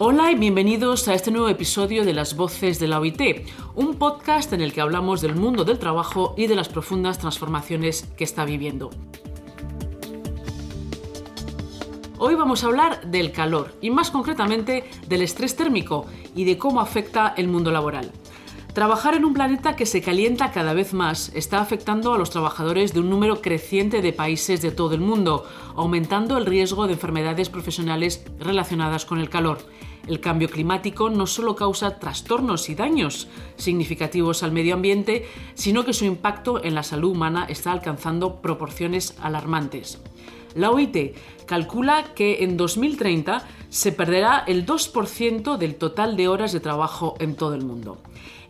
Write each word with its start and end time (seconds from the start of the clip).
Hola 0.00 0.30
y 0.30 0.36
bienvenidos 0.36 1.08
a 1.08 1.14
este 1.14 1.32
nuevo 1.32 1.48
episodio 1.48 2.04
de 2.04 2.12
Las 2.12 2.36
Voces 2.36 2.78
de 2.78 2.86
la 2.86 3.00
OIT, 3.00 3.48
un 3.74 3.96
podcast 3.96 4.52
en 4.52 4.60
el 4.60 4.72
que 4.72 4.80
hablamos 4.80 5.20
del 5.20 5.34
mundo 5.34 5.64
del 5.64 5.80
trabajo 5.80 6.34
y 6.36 6.46
de 6.46 6.54
las 6.54 6.68
profundas 6.68 7.18
transformaciones 7.18 8.02
que 8.16 8.22
está 8.22 8.44
viviendo. 8.44 8.90
Hoy 12.16 12.36
vamos 12.36 12.62
a 12.62 12.68
hablar 12.68 13.10
del 13.10 13.32
calor 13.32 13.74
y 13.80 13.90
más 13.90 14.12
concretamente 14.12 14.84
del 15.08 15.22
estrés 15.22 15.56
térmico 15.56 16.06
y 16.36 16.44
de 16.44 16.58
cómo 16.58 16.80
afecta 16.80 17.34
el 17.36 17.48
mundo 17.48 17.72
laboral. 17.72 18.12
Trabajar 18.78 19.16
en 19.16 19.24
un 19.24 19.34
planeta 19.34 19.74
que 19.74 19.86
se 19.86 20.00
calienta 20.00 20.52
cada 20.52 20.72
vez 20.72 20.94
más 20.94 21.32
está 21.34 21.60
afectando 21.60 22.14
a 22.14 22.16
los 22.16 22.30
trabajadores 22.30 22.94
de 22.94 23.00
un 23.00 23.10
número 23.10 23.42
creciente 23.42 24.02
de 24.02 24.12
países 24.12 24.62
de 24.62 24.70
todo 24.70 24.94
el 24.94 25.00
mundo, 25.00 25.44
aumentando 25.74 26.38
el 26.38 26.46
riesgo 26.46 26.86
de 26.86 26.92
enfermedades 26.92 27.48
profesionales 27.48 28.24
relacionadas 28.38 29.04
con 29.04 29.18
el 29.18 29.30
calor. 29.30 29.58
El 30.06 30.20
cambio 30.20 30.48
climático 30.48 31.10
no 31.10 31.26
solo 31.26 31.56
causa 31.56 31.98
trastornos 31.98 32.68
y 32.68 32.76
daños 32.76 33.26
significativos 33.56 34.44
al 34.44 34.52
medio 34.52 34.74
ambiente, 34.74 35.26
sino 35.54 35.84
que 35.84 35.92
su 35.92 36.04
impacto 36.04 36.62
en 36.62 36.76
la 36.76 36.84
salud 36.84 37.10
humana 37.10 37.46
está 37.48 37.72
alcanzando 37.72 38.36
proporciones 38.36 39.16
alarmantes. 39.20 39.98
La 40.54 40.70
OIT 40.70 41.16
calcula 41.46 42.14
que 42.14 42.44
en 42.44 42.56
2030 42.56 43.42
se 43.70 43.90
perderá 43.90 44.44
el 44.46 44.64
2% 44.64 45.56
del 45.56 45.74
total 45.74 46.16
de 46.16 46.28
horas 46.28 46.52
de 46.52 46.60
trabajo 46.60 47.16
en 47.18 47.34
todo 47.34 47.56
el 47.56 47.64
mundo. 47.64 47.98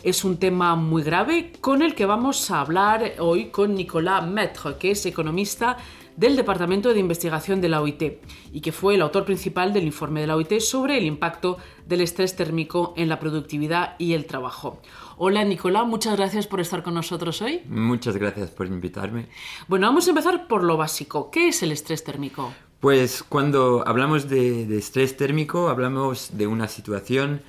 Es 0.08 0.24
un 0.24 0.38
tema 0.38 0.74
muy 0.74 1.02
grave 1.02 1.52
con 1.60 1.82
el 1.82 1.94
que 1.94 2.06
vamos 2.06 2.50
a 2.50 2.62
hablar 2.62 3.16
hoy 3.18 3.50
con 3.50 3.74
Nicolas 3.74 4.26
Maître, 4.26 4.78
que 4.78 4.92
es 4.92 5.04
economista 5.04 5.76
del 6.16 6.34
Departamento 6.34 6.94
de 6.94 7.00
Investigación 7.00 7.60
de 7.60 7.68
la 7.68 7.82
OIT 7.82 8.02
y 8.50 8.62
que 8.62 8.72
fue 8.72 8.94
el 8.94 9.02
autor 9.02 9.26
principal 9.26 9.74
del 9.74 9.84
informe 9.84 10.22
de 10.22 10.26
la 10.26 10.36
OIT 10.36 10.60
sobre 10.60 10.96
el 10.96 11.04
impacto 11.04 11.58
del 11.84 12.00
estrés 12.00 12.34
térmico 12.36 12.94
en 12.96 13.10
la 13.10 13.20
productividad 13.20 13.96
y 13.98 14.14
el 14.14 14.24
trabajo. 14.24 14.80
Hola 15.18 15.44
Nicolás, 15.44 15.86
muchas 15.86 16.16
gracias 16.16 16.46
por 16.46 16.60
estar 16.60 16.82
con 16.82 16.94
nosotros 16.94 17.42
hoy. 17.42 17.60
Muchas 17.68 18.16
gracias 18.16 18.48
por 18.48 18.66
invitarme. 18.66 19.26
Bueno, 19.68 19.88
vamos 19.88 20.06
a 20.06 20.10
empezar 20.12 20.48
por 20.48 20.64
lo 20.64 20.78
básico. 20.78 21.30
¿Qué 21.30 21.48
es 21.48 21.62
el 21.62 21.70
estrés 21.70 22.02
térmico? 22.02 22.54
Pues 22.80 23.22
cuando 23.22 23.86
hablamos 23.86 24.26
de, 24.30 24.64
de 24.64 24.78
estrés 24.78 25.18
térmico 25.18 25.68
hablamos 25.68 26.30
de 26.32 26.46
una 26.46 26.66
situación 26.66 27.42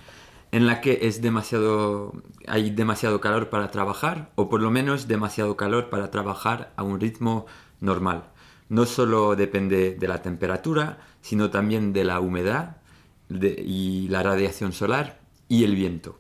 en 0.52 0.66
la 0.66 0.82
que 0.82 1.00
es 1.04 1.22
demasiado, 1.22 2.14
hay 2.48 2.72
demasiado 2.72 3.22
calor 3.22 3.50
para 3.50 3.70
trabajar 3.70 4.32
o 4.36 4.50
por 4.50 4.62
lo 4.62 4.72
menos 4.72 5.08
demasiado 5.08 5.56
calor 5.56 5.90
para 5.90 6.10
trabajar 6.12 6.74
a 6.76 6.84
un 6.84 7.00
ritmo 7.00 7.46
normal. 7.80 8.24
No 8.68 8.86
solo 8.86 9.36
depende 9.36 9.96
de 9.96 10.08
la 10.08 10.22
temperatura, 10.22 11.00
sino 11.22 11.50
también 11.50 11.94
de 11.94 12.04
la 12.04 12.20
humedad 12.20 12.78
y 13.30 14.08
la 14.10 14.24
radiación 14.24 14.74
solar 14.74 15.20
y 15.48 15.64
el 15.64 15.76
viento. 15.76 16.20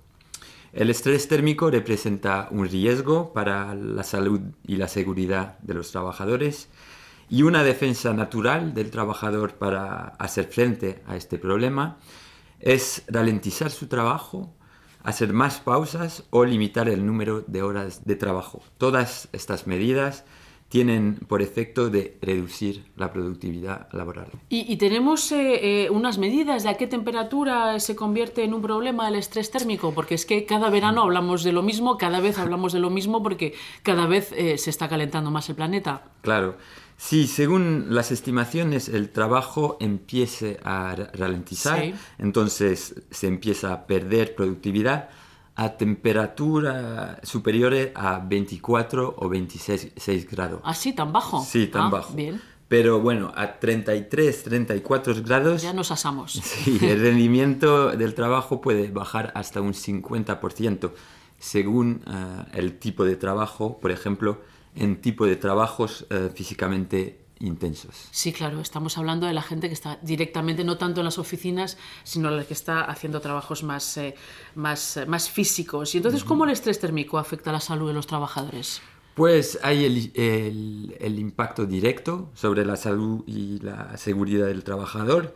El 0.74 0.92
estrés 0.92 1.28
térmico 1.28 1.72
representa 1.72 2.48
un 2.52 2.68
riesgo 2.70 3.34
para 3.34 3.74
la 3.74 4.04
salud 4.04 4.42
y 4.68 4.76
la 4.76 4.88
seguridad 4.88 5.58
de 5.60 5.74
los 5.74 5.92
trabajadores 5.92 6.70
y 7.28 7.42
una 7.42 7.64
defensa 7.64 8.14
natural 8.14 8.76
del 8.76 8.92
trabajador 8.92 9.54
para 9.54 10.10
hacer 10.20 10.46
frente 10.46 11.02
a 11.08 11.16
este 11.16 11.40
problema 11.40 11.98
es 12.60 13.04
ralentizar 13.08 13.72
su 13.72 13.88
trabajo, 13.88 14.54
hacer 15.04 15.34
más 15.34 15.60
pausas 15.60 16.24
o 16.30 16.46
limitar 16.46 16.90
el 16.90 17.06
número 17.06 17.42
de 17.48 17.62
horas 17.62 18.06
de 18.06 18.16
trabajo. 18.16 18.62
Todas 18.78 19.30
estas 19.32 19.68
medidas 19.68 20.26
tienen 20.70 21.16
por 21.28 21.42
efecto 21.42 21.90
de 21.90 22.18
reducir 22.22 22.86
la 22.96 23.12
productividad 23.12 23.92
laboral. 23.92 24.28
¿Y, 24.50 24.78
tenemos 24.78 25.32
eh, 25.32 25.86
eh, 25.86 25.90
unas 25.90 26.20
medidas 26.20 26.64
de 26.64 26.70
a 26.70 26.76
qué 26.76 26.86
temperatura 26.86 27.80
se 27.80 27.96
convierte 27.96 28.44
en 28.44 28.54
un 28.54 28.62
problema 28.62 29.08
el 29.08 29.16
estrés 29.16 29.50
térmico? 29.50 29.94
Porque 29.94 30.14
es 30.14 30.28
que 30.28 30.46
cada 30.46 30.70
verano 30.70 31.02
hablamos 31.02 31.44
de 31.44 31.54
lo 31.54 31.64
mismo, 31.64 31.98
cada 31.98 32.20
vez 32.20 32.38
hablamos 32.38 32.72
de 32.72 32.80
lo 32.80 32.92
mismo 32.92 33.24
porque 33.24 33.56
cada 33.82 34.06
vez 34.06 34.32
eh, 34.34 34.60
se 34.60 34.70
está 34.70 34.88
calentando 34.88 35.32
más 35.32 35.50
el 35.50 35.56
planeta. 35.56 36.04
Claro. 36.22 36.56
Si 37.00 37.28
según 37.28 37.86
las 37.92 38.12
estimaciones 38.12 38.90
el 38.90 39.10
trabajo 39.10 39.78
empiece 39.80 40.60
a 40.66 40.94
ralentizar, 41.14 41.94
entonces 42.18 42.94
se 43.10 43.28
empieza 43.28 43.72
a 43.72 43.88
perder 43.88 44.36
productividad 44.36 45.08
a 45.56 45.78
temperatura 45.78 47.22
superiores 47.24 47.92
a 47.96 48.20
24 48.20 49.16
o 49.18 49.30
26 49.30 50.30
grados. 50.30 50.60
¿Así, 50.66 50.90
¿Ah, 50.90 50.96
tan 50.96 51.14
bajo? 51.14 51.42
Sí, 51.42 51.68
tan 51.68 51.84
ah, 51.84 51.90
bajo. 51.90 52.14
Bien. 52.14 52.42
Pero 52.68 53.00
bueno, 53.00 53.32
a 53.34 53.60
33, 53.60 54.44
34 54.44 55.24
grados... 55.24 55.62
Ya 55.62 55.72
nos 55.72 55.92
asamos. 55.92 56.34
Sí, 56.44 56.80
el 56.82 57.00
rendimiento 57.00 57.92
del 57.92 58.14
trabajo 58.14 58.60
puede 58.60 58.92
bajar 58.92 59.32
hasta 59.36 59.62
un 59.62 59.72
50% 59.72 60.92
según 61.38 62.04
eh, 62.06 62.58
el 62.60 62.78
tipo 62.78 63.06
de 63.06 63.16
trabajo. 63.16 63.80
Por 63.80 63.92
ejemplo, 63.92 64.42
en 64.76 65.02
tipo 65.02 65.26
de 65.26 65.36
trabajos 65.36 66.06
eh, 66.10 66.30
físicamente 66.34 67.20
intensos. 67.40 68.08
Sí, 68.12 68.34
claro, 68.34 68.60
estamos 68.60 68.98
hablando 68.98 69.26
de 69.26 69.34
la 69.34 69.42
gente 69.42 69.68
que 69.68 69.74
está 69.74 69.98
directamente, 70.02 70.64
no 70.64 70.78
tanto 70.78 71.02
en 71.02 71.06
las 71.06 71.18
oficinas, 71.18 71.78
sino 72.04 72.30
la 72.30 72.44
que 72.44 72.54
está 72.54 72.82
haciendo 72.84 73.22
trabajos 73.22 73.64
más, 73.64 73.98
eh, 73.98 74.16
más, 74.56 74.98
eh, 74.98 75.06
más 75.06 75.30
físicos. 75.30 75.96
Y 75.96 75.98
entonces, 75.98 76.24
¿cómo 76.24 76.44
el 76.46 76.52
estrés 76.52 76.80
térmico 76.80 77.18
afecta 77.18 77.50
a 77.50 77.54
la 77.54 77.60
salud 77.60 77.88
de 77.88 77.94
los 77.94 78.08
trabajadores? 78.08 78.82
Pues 79.16 79.60
hay 79.64 79.86
el, 79.86 80.12
el, 80.16 80.98
el 81.00 81.20
impacto 81.20 81.66
directo 81.66 82.30
sobre 82.36 82.66
la 82.66 82.76
salud 82.76 83.24
y 83.28 83.60
la 83.60 83.98
seguridad 83.98 84.48
del 84.48 84.64
trabajador. 84.64 85.34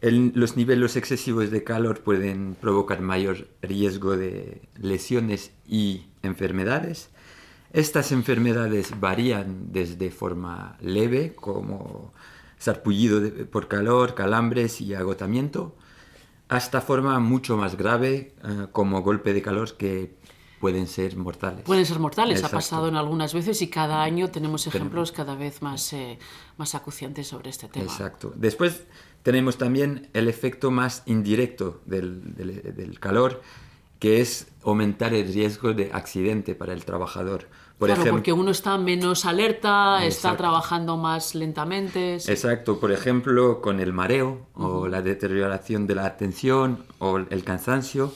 los 0.00 0.56
niveles 0.56 0.96
excesivos 0.96 1.50
de 1.50 1.62
calor 1.62 2.02
pueden 2.02 2.56
provocar 2.60 3.00
mayor 3.00 3.48
riesgo 3.60 4.16
de 4.16 4.62
lesiones 4.76 5.52
y 5.68 6.06
enfermedades. 6.22 7.10
Estas 7.72 8.12
enfermedades 8.12 9.00
varían 9.00 9.72
desde 9.72 10.10
forma 10.10 10.76
leve, 10.80 11.34
como 11.34 12.12
sarpullido 12.58 13.22
por 13.46 13.66
calor, 13.66 14.14
calambres 14.14 14.80
y 14.80 14.94
agotamiento, 14.94 15.74
hasta 16.48 16.82
forma 16.82 17.18
mucho 17.18 17.56
más 17.56 17.76
grave, 17.76 18.34
eh, 18.44 18.66
como 18.72 19.00
golpe 19.00 19.32
de 19.32 19.40
calor 19.40 19.74
que 19.76 20.14
pueden 20.60 20.86
ser 20.86 21.16
mortales. 21.16 21.64
Pueden 21.64 21.86
ser 21.86 21.98
mortales, 21.98 22.44
ha 22.44 22.50
pasado 22.50 22.88
en 22.88 22.94
algunas 22.94 23.32
veces 23.32 23.62
y 23.62 23.68
cada 23.68 24.02
año 24.02 24.30
tenemos 24.30 24.66
ejemplos 24.66 25.10
cada 25.10 25.34
vez 25.34 25.62
más, 25.62 25.92
eh, 25.94 26.18
más 26.58 26.74
acuciantes 26.74 27.26
sobre 27.26 27.50
este 27.50 27.68
tema. 27.68 27.86
Exacto. 27.86 28.32
Después 28.36 28.82
tenemos 29.22 29.56
también 29.56 30.10
el 30.12 30.28
efecto 30.28 30.70
más 30.70 31.02
indirecto 31.06 31.80
del, 31.86 32.34
del 32.36 33.00
calor, 33.00 33.40
que 33.98 34.20
es 34.20 34.48
aumentar 34.62 35.14
el 35.14 35.32
riesgo 35.32 35.72
de 35.72 35.90
accidente 35.92 36.54
para 36.54 36.74
el 36.74 36.84
trabajador 36.84 37.48
claro, 37.78 38.04
porque 38.10 38.32
uno 38.32 38.50
está 38.50 38.78
menos 38.78 39.24
alerta, 39.24 40.04
está 40.04 40.36
trabajando 40.36 40.96
más 40.96 41.34
lentamente. 41.34 42.14
Exacto, 42.14 42.78
por 42.78 42.92
ejemplo, 42.92 43.60
con 43.60 43.80
el 43.80 43.92
mareo 43.92 44.46
o 44.54 44.88
la 44.88 45.02
deterioración 45.02 45.86
de 45.86 45.94
la 45.94 46.06
atención 46.06 46.84
o 46.98 47.18
el 47.18 47.44
cansancio, 47.44 48.12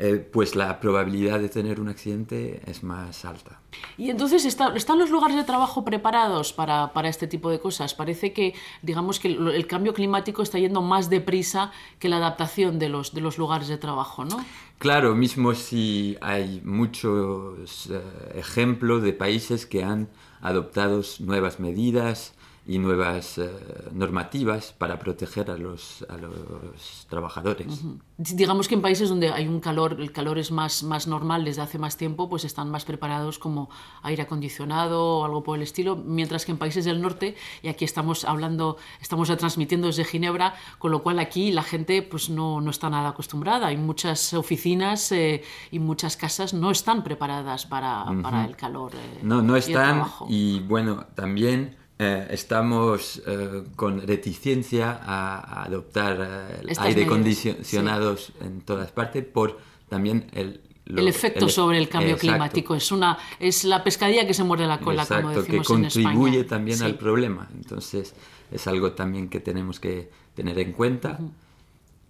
eh, 0.00 0.24
pues 0.32 0.54
la 0.54 0.78
probabilidad 0.78 1.40
de 1.40 1.48
tener 1.48 1.80
un 1.80 1.88
accidente 1.88 2.62
es 2.66 2.84
más 2.84 3.24
alta. 3.24 3.60
Y 3.96 4.10
entonces, 4.10 4.44
¿están 4.44 4.98
los 4.98 5.10
lugares 5.10 5.36
de 5.36 5.42
trabajo 5.42 5.84
preparados 5.84 6.52
para, 6.52 6.92
para, 6.92 7.08
este 7.08 7.26
tipo 7.26 7.50
de 7.50 7.58
cosas? 7.58 7.94
Parece 7.94 8.32
que, 8.32 8.54
digamos, 8.80 9.18
que 9.18 9.26
el, 9.26 9.66
cambio 9.66 9.94
climático 9.94 10.42
está 10.42 10.60
yendo 10.60 10.82
más 10.82 11.10
deprisa 11.10 11.72
que 11.98 12.08
la 12.08 12.18
adaptación 12.18 12.78
de 12.78 12.88
los, 12.88 13.12
de 13.12 13.20
los 13.20 13.38
lugares 13.38 13.66
de 13.66 13.76
trabajo, 13.76 14.24
¿no? 14.24 14.44
Claro, 14.78 15.16
mismo 15.16 15.54
si 15.54 16.16
hay 16.20 16.62
muchos 16.64 17.90
eh, 17.90 18.00
ejemplos 18.36 19.02
de 19.02 19.12
países 19.12 19.66
que 19.66 19.82
han 19.82 20.08
adoptado 20.40 21.02
nuevas 21.18 21.58
medidas, 21.58 22.34
y 22.68 22.78
nuevas 22.78 23.38
eh, 23.38 23.50
normativas 23.92 24.74
para 24.76 24.98
proteger 24.98 25.50
a 25.50 25.56
los, 25.56 26.04
a 26.10 26.18
los 26.18 27.06
trabajadores. 27.08 27.82
Digamos 28.18 28.68
que 28.68 28.74
en 28.74 28.82
países 28.82 29.08
donde 29.08 29.30
hay 29.30 29.48
un 29.48 29.58
calor, 29.60 29.96
el 29.98 30.12
calor 30.12 30.38
es 30.38 30.52
más, 30.52 30.82
más 30.82 31.06
normal 31.06 31.46
desde 31.46 31.62
hace 31.62 31.78
más 31.78 31.96
tiempo, 31.96 32.28
pues 32.28 32.44
están 32.44 32.70
más 32.70 32.84
preparados 32.84 33.38
como 33.38 33.70
aire 34.02 34.24
acondicionado 34.24 35.02
o 35.02 35.24
algo 35.24 35.42
por 35.42 35.56
el 35.56 35.62
estilo, 35.62 35.96
mientras 35.96 36.44
que 36.44 36.52
en 36.52 36.58
países 36.58 36.84
del 36.84 37.00
norte, 37.00 37.36
y 37.62 37.68
aquí 37.68 37.86
estamos 37.86 38.26
hablando, 38.26 38.76
estamos 39.00 39.34
transmitiendo 39.38 39.86
desde 39.86 40.04
Ginebra, 40.04 40.54
con 40.78 40.90
lo 40.90 41.02
cual 41.02 41.20
aquí 41.20 41.50
la 41.52 41.62
gente 41.62 42.02
pues 42.02 42.28
no, 42.28 42.60
no 42.60 42.70
está 42.70 42.90
nada 42.90 43.08
acostumbrada. 43.08 43.68
Hay 43.68 43.78
muchas 43.78 44.34
oficinas 44.34 45.10
eh, 45.12 45.42
y 45.70 45.78
muchas 45.78 46.18
casas 46.18 46.52
no 46.52 46.70
están 46.70 47.02
preparadas 47.02 47.64
para, 47.64 48.04
para 48.22 48.44
el 48.44 48.56
calor. 48.56 48.92
Eh, 48.94 49.20
no, 49.22 49.40
no 49.40 49.56
están 49.56 50.04
y 50.28 50.60
bueno, 50.60 51.06
también 51.14 51.87
eh, 51.98 52.28
estamos 52.30 53.22
eh, 53.26 53.64
con 53.76 54.06
reticencia 54.06 55.00
a, 55.02 55.64
adoptar 55.64 56.60
eh, 56.62 56.74
aire 56.78 57.04
acondicionados 57.04 58.32
en 58.40 58.60
todas 58.60 58.92
partes 58.92 59.24
por 59.24 59.58
también 59.88 60.26
el, 60.32 60.60
el 60.86 61.08
efecto 61.08 61.48
sobre 61.48 61.78
el 61.78 61.88
cambio 61.88 62.16
climático. 62.16 62.74
Es, 62.74 62.92
una, 62.92 63.18
es 63.40 63.64
la 63.64 63.82
pescadilla 63.82 64.26
que 64.26 64.34
se 64.34 64.44
muerde 64.44 64.66
la 64.66 64.80
cola, 64.80 65.04
como 65.06 65.30
decimos 65.30 65.66
que 65.66 65.74
contribuye 65.74 66.40
en 66.40 66.46
también 66.46 66.82
al 66.82 66.96
problema. 66.96 67.48
Entonces, 67.54 68.14
es 68.50 68.66
algo 68.66 68.92
también 68.92 69.28
que 69.28 69.40
tenemos 69.40 69.80
que 69.80 70.10
tener 70.34 70.58
en 70.58 70.72
cuenta. 70.72 71.18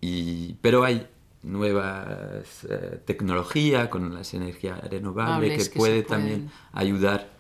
y, 0.01 0.55
pero 0.61 0.85
hay 0.85 1.07
nuevas 1.43 2.65
eh, 2.69 3.01
tecnologías 3.05 3.89
con 3.89 4.15
las 4.15 4.35
energías 4.35 4.81
renovables 4.91 5.69
que, 5.69 5.79
puede 5.79 6.03
también 6.03 6.51
ayudar 6.73 7.31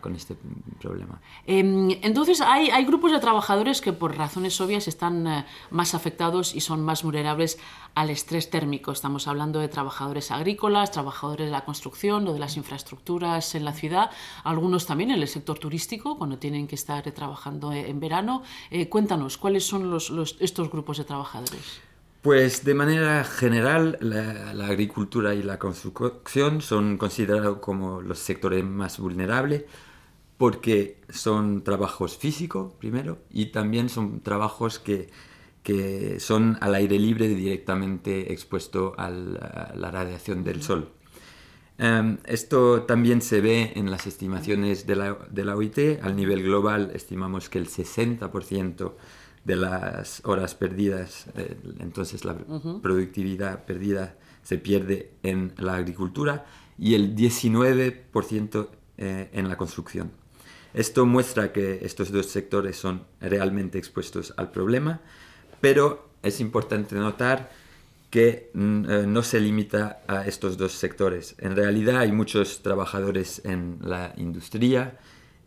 con 0.00 0.16
este 0.16 0.36
problema. 0.80 1.20
Em, 1.46 1.90
entonces, 2.02 2.40
hay, 2.40 2.70
hay, 2.70 2.84
grupos 2.84 3.12
de 3.12 3.20
trabajadores 3.20 3.80
que 3.80 3.92
por 3.92 4.16
razones 4.16 4.58
obvias 4.60 4.88
están 4.88 5.26
eh, 5.26 5.44
más 5.70 5.94
afectados 5.94 6.54
y 6.54 6.60
son 6.60 6.82
más 6.82 7.02
vulnerables 7.02 7.58
al 7.94 8.10
estrés 8.10 8.48
térmico. 8.48 8.90
Estamos 8.90 9.28
hablando 9.28 9.60
de 9.60 9.68
trabajadores 9.68 10.30
agrícolas, 10.30 10.90
trabajadores 10.90 11.46
de 11.46 11.52
la 11.52 11.64
construcción 11.64 12.26
o 12.26 12.32
de 12.32 12.38
las 12.38 12.56
infraestructuras 12.56 13.54
en 13.54 13.64
la 13.64 13.72
ciudad, 13.72 14.10
algunos 14.44 14.86
también 14.86 15.10
en 15.10 15.20
el 15.20 15.28
sector 15.28 15.58
turístico, 15.58 16.16
cuando 16.16 16.38
tienen 16.38 16.66
que 16.66 16.74
estar 16.74 17.02
trabajando 17.12 17.72
en 17.72 18.00
verano. 18.00 18.42
Eh, 18.70 18.88
cuéntanos, 18.88 19.36
¿cuáles 19.36 19.66
son 19.66 19.90
los, 19.90 20.10
estos 20.40 20.70
grupos 20.70 20.98
de 20.98 21.04
trabajadores? 21.04 21.82
Pues 22.24 22.64
de 22.64 22.72
manera 22.72 23.22
general, 23.22 23.98
la, 24.00 24.66
agricultura 24.66 25.34
y 25.34 25.42
la 25.42 25.58
construcción 25.58 26.62
son 26.62 26.96
considerados 26.96 27.58
como 27.58 28.00
los 28.00 28.18
sectores 28.18 28.64
más 28.64 28.98
vulnerables 28.98 29.66
porque 30.38 31.02
son 31.10 31.62
trabajos 31.64 32.16
físicos, 32.16 32.72
primero, 32.78 33.18
y 33.28 33.52
también 33.52 33.90
son 33.90 34.22
trabajos 34.22 34.78
que, 34.78 35.10
que 35.62 36.18
son 36.18 36.56
al 36.62 36.74
aire 36.76 36.98
libre 36.98 37.28
directamente 37.28 38.32
expuestos 38.32 38.94
a 38.96 39.10
la 39.10 39.90
radiación 39.90 40.44
del 40.44 40.62
sol. 40.62 40.92
Em, 41.76 42.16
esto 42.24 42.84
también 42.84 43.20
se 43.20 43.42
ve 43.42 43.72
en 43.76 43.90
las 43.90 44.06
estimaciones 44.06 44.86
de 44.86 44.96
la, 44.96 45.18
de 45.30 45.44
la 45.44 45.56
OIT. 45.56 46.00
Al 46.02 46.16
nivel 46.16 46.42
global 46.42 46.90
estimamos 46.94 47.50
que 47.50 47.58
el 47.58 47.68
60% 47.68 48.92
de 49.44 49.56
las 49.56 50.22
horas 50.24 50.54
perdidas, 50.54 51.26
eh, 51.36 51.56
entonces 51.80 52.24
la 52.24 52.36
productividad 52.82 53.64
perdida 53.64 54.16
se 54.42 54.58
pierde 54.58 55.10
en 55.22 55.52
la 55.58 55.74
agricultura 55.74 56.46
y 56.78 56.94
el 56.94 57.14
19% 57.14 58.68
eh, 58.96 59.28
en 59.32 59.48
la 59.48 59.56
construcción. 59.56 60.12
Esto 60.72 61.06
muestra 61.06 61.52
que 61.52 61.84
estos 61.84 62.10
dos 62.10 62.26
sectores 62.26 62.76
son 62.76 63.04
realmente 63.20 63.78
expuestos 63.78 64.34
al 64.36 64.50
problema, 64.50 65.00
pero 65.60 66.08
es 66.22 66.40
importante 66.40 66.96
notar 66.96 67.50
que 68.10 68.50
mm, 68.54 68.84
eh, 68.90 69.06
no 69.06 69.22
se 69.22 69.40
limita 69.40 70.02
a 70.06 70.26
estos 70.26 70.56
dos 70.56 70.72
sectores. 70.72 71.34
En 71.38 71.54
realidad 71.54 71.98
hay 71.98 72.12
muchos 72.12 72.62
trabajadores 72.62 73.42
en 73.44 73.78
la 73.82 74.14
industria, 74.16 74.98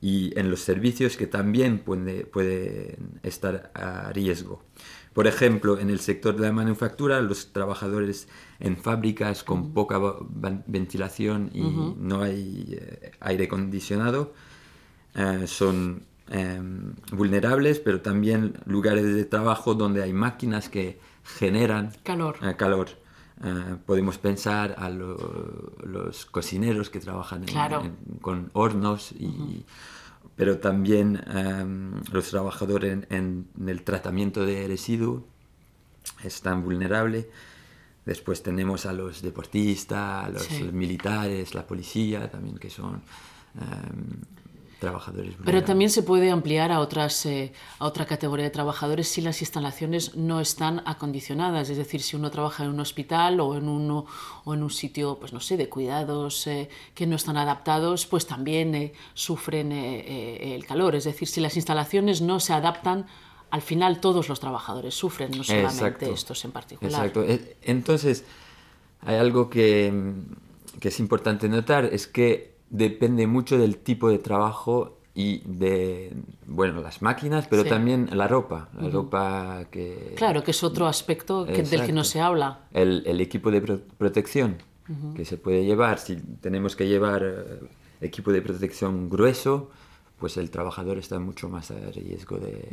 y 0.08 0.32
en 0.40 0.50
los 0.50 0.62
servicios 0.62 1.18
que 1.18 1.28
también 1.28 1.80
pueden 1.80 3.20
estar 3.24 3.72
a 3.74 4.14
riesgo. 4.14 4.64
Por 5.12 5.28
ejemplo, 5.28 5.78
en 5.80 5.90
el 5.90 6.00
sector 6.00 6.38
de 6.38 6.44
la 6.44 6.54
manufactura, 6.54 7.20
los 7.20 7.52
trabajadores 7.52 8.30
en 8.62 8.78
fábricas 8.78 9.44
con 9.44 9.74
poca 9.74 10.00
ventilación 10.66 11.50
y 11.54 11.62
no 11.62 12.22
hay 12.22 12.78
eh, 12.80 13.12
aire 13.20 13.46
acondicionado 13.46 14.34
eh, 15.16 15.46
son 15.46 16.04
em, 16.30 16.94
vulnerables, 17.12 17.80
pero 17.80 18.00
también 18.00 18.54
lugares 18.66 19.14
de 19.14 19.26
trabajo 19.26 19.74
donde 19.74 20.04
hay 20.04 20.14
máquinas 20.14 20.70
que 20.70 21.02
generan 21.38 21.92
calor. 22.04 22.38
Eh, 22.42 22.56
calor. 23.42 23.80
podemos 23.86 24.18
pensar 24.18 24.76
a 24.78 24.90
los 24.90 26.26
cocineros 26.26 26.90
que 26.90 27.00
trabajan 27.00 27.46
con 28.22 28.50
hornos 28.54 29.12
y 29.14 29.66
pero 30.38 30.60
también 30.60 31.20
em, 31.34 32.00
los 32.12 32.30
trabajadores 32.30 33.06
en, 33.10 33.48
el 33.66 33.82
tratamiento 33.82 34.46
de 34.46 34.68
residuos 34.68 35.24
están 36.24 36.64
vulnerables. 36.64 37.26
Después 38.06 38.44
tenemos 38.44 38.86
a 38.86 38.94
los 38.94 39.24
deportistas, 39.24 40.26
a 40.26 40.30
los 40.30 40.48
militares, 40.72 41.56
la 41.56 41.66
policía 41.66 42.30
también, 42.30 42.60
que 42.60 42.70
son 42.70 43.02
em, 43.56 44.22
trabajadores. 44.80 45.36
Pero 45.44 45.64
también 45.64 45.90
se 45.90 46.04
puede 46.04 46.30
ampliar 46.32 46.72
a, 46.72 46.80
otras, 46.80 47.26
eh, 47.26 47.54
a 47.80 47.86
otra 47.86 48.06
categoría 48.06 48.46
de 48.46 48.52
trabajadores 48.52 49.08
si 49.08 49.22
las 49.22 49.42
instalaciones 49.42 50.16
no 50.16 50.40
están 50.40 50.84
acondicionadas. 50.86 51.70
Es 51.70 51.78
decir, 51.78 52.02
si 52.02 52.16
uno 52.16 52.32
trabaja 52.32 52.64
en 52.64 52.70
un 52.70 52.80
hospital 52.80 53.40
o 53.40 53.56
en, 53.56 53.68
uno, 53.68 54.06
o 54.46 54.54
en 54.54 54.64
un 54.64 54.70
sitio, 54.70 55.18
pues 55.20 55.34
no 55.34 55.40
sé, 55.40 55.58
de 55.58 55.70
cuidados 55.70 56.48
eh, 56.48 56.70
que 56.94 57.08
no 57.08 57.16
están 57.16 57.38
adaptados, 57.38 58.06
pues 58.06 58.28
también 58.28 58.76
eh, 58.76 58.94
sufren 59.14 59.72
el 59.72 60.66
calor. 60.66 60.96
Es 60.96 61.06
decir, 61.06 61.28
si 61.28 61.42
las 61.42 61.56
instalaciones 61.56 62.22
no 62.22 62.40
se 62.40 62.54
adaptan, 62.54 63.08
al 63.50 63.62
final 63.62 64.00
todos 64.00 64.30
los 64.30 64.40
trabajadores 64.40 64.94
sufren, 64.94 65.32
no 65.32 65.44
solamente 65.44 66.12
estos 66.12 66.44
en 66.46 66.52
particular. 66.52 67.08
Exacto. 67.08 67.26
Entonces, 67.62 68.26
hay 69.02 69.16
algo 69.16 69.50
que, 69.50 70.14
que 70.80 70.90
es 70.90 71.00
importante 71.00 71.48
notar, 71.48 71.86
es 71.86 72.08
que 72.08 72.57
depende 72.70 73.28
mucho 73.28 73.58
del 73.58 73.78
tipo 73.78 74.10
de 74.10 74.20
trabajo 74.20 74.98
y 75.14 75.40
de, 75.46 76.14
bueno, 76.46 76.80
las 76.82 77.02
máquinas, 77.02 77.48
pero 77.48 77.66
también 77.66 78.10
la 78.14 78.28
ropa, 78.28 78.70
la 78.80 78.90
ropa 78.90 79.66
que... 79.72 80.14
Claro, 80.16 80.44
que 80.44 80.52
es 80.52 80.64
otro 80.64 80.86
aspecto 80.86 81.44
del 81.44 81.86
que 81.86 81.92
no 81.92 82.04
se 82.04 82.22
habla. 82.22 82.68
El, 82.72 83.02
el 83.08 83.20
equipo 83.20 83.50
de 83.50 83.62
protección 83.62 84.58
que 85.16 85.26
se 85.26 85.38
puede 85.38 85.66
llevar, 85.66 86.00
si 86.00 86.16
tenemos 86.16 86.76
que 86.76 86.88
llevar 86.88 87.24
eh, 87.24 87.60
equipo 88.00 88.32
de 88.32 88.42
protección 88.42 89.10
grueso, 89.10 89.70
pues 90.20 90.38
el 90.38 90.50
trabajador 90.50 90.98
está 90.98 91.20
mucho 91.20 91.48
más 91.48 91.70
a 91.70 91.92
riesgo 91.92 92.38
de, 92.40 92.70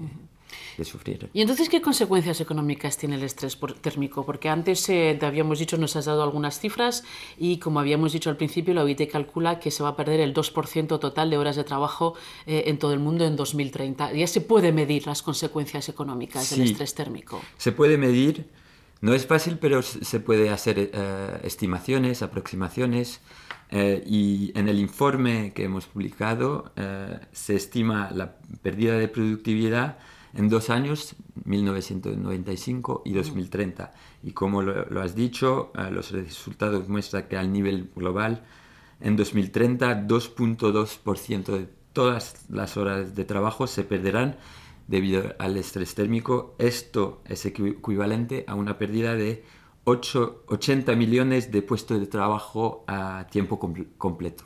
sufrir. 0.84 1.28
¿Y 1.32 1.42
entonces 1.42 1.68
qué 1.68 1.82
consecuencias 1.82 2.40
económicas 2.40 2.96
tiene 2.96 3.16
el 3.16 3.22
estrés 3.22 3.58
térmico? 3.82 4.24
Porque 4.24 4.48
antes 4.48 4.88
eh, 4.88 5.16
te 5.18 5.26
habíamos 5.26 5.58
dicho, 5.58 5.76
nos 5.76 5.94
has 5.96 6.06
dado 6.06 6.22
algunas 6.22 6.58
cifras 6.58 7.04
y 7.36 7.58
como 7.58 7.80
habíamos 7.80 8.12
dicho 8.12 8.30
al 8.30 8.36
principio, 8.36 8.72
la 8.72 8.82
OIT 8.82 9.10
calcula 9.10 9.58
que 9.58 9.70
se 9.70 9.82
va 9.82 9.90
a 9.90 9.96
perder 9.96 10.20
el 10.20 10.32
2% 10.32 10.98
total 10.98 11.30
de 11.30 11.36
horas 11.36 11.56
de 11.56 11.64
trabajo 11.64 12.14
eh, 12.46 12.64
en 12.66 12.78
todo 12.78 12.94
el 12.94 13.00
mundo 13.00 13.26
en 13.26 13.36
2030. 13.36 14.12
Ya 14.14 14.26
se 14.26 14.40
puede 14.40 14.72
medir 14.72 15.06
las 15.06 15.22
consecuencias 15.22 15.88
económicas 15.88 16.48
del 16.50 16.62
estrés 16.62 16.94
térmico. 16.94 17.42
Se 17.58 17.72
puede 17.72 17.98
medir, 17.98 18.46
no 19.02 19.12
es 19.12 19.26
fácil, 19.26 19.58
pero 19.58 19.82
se 19.82 20.20
puede 20.20 20.48
hacer 20.48 20.78
eh, 20.78 21.40
estimaciones, 21.42 22.22
aproximaciones. 22.22 23.20
Eh, 23.76 24.04
y 24.06 24.52
en 24.56 24.68
el 24.68 24.78
informe 24.78 25.52
que 25.52 25.64
hemos 25.64 25.86
publicado 25.86 26.70
eh, 26.76 27.18
se 27.32 27.56
estima 27.56 28.12
la 28.12 28.36
pérdida 28.62 28.96
de 28.96 29.08
productividad 29.08 29.98
en 30.32 30.48
dos 30.48 30.70
años, 30.70 31.16
1995 31.44 33.02
y 33.04 33.14
2030. 33.14 33.92
Y 34.22 34.30
como 34.30 34.62
lo, 34.62 35.02
has 35.02 35.16
dicho, 35.16 35.72
eh, 35.76 35.90
los 35.90 36.12
resultados 36.12 36.88
muestran 36.88 37.24
que 37.24 37.36
al 37.36 37.52
nivel 37.52 37.90
global, 37.96 38.44
en 39.00 39.16
2030, 39.16 40.06
2.2% 40.06 41.44
de 41.58 41.68
todas 41.92 42.46
las 42.50 42.76
horas 42.76 43.16
de 43.16 43.24
trabajo 43.24 43.66
se 43.66 43.82
perderán 43.82 44.36
debido 44.86 45.34
al 45.40 45.56
estrés 45.56 45.96
térmico. 45.96 46.54
Esto 46.58 47.22
es 47.24 47.44
equivalente 47.44 48.44
a 48.46 48.54
una 48.54 48.78
pérdida 48.78 49.16
de 49.16 49.42
80 49.84 50.94
millones 50.96 51.52
de 51.52 51.62
puestos 51.62 52.00
de 52.00 52.06
trabajo 52.06 52.84
a 52.86 53.26
tiempo 53.30 53.58
completo. 53.98 54.44